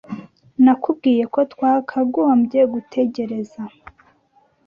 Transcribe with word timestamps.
Nakubwiye 0.63 1.23
ko 1.33 1.39
twakagombye 1.53 2.61
gutegereza. 2.73 3.61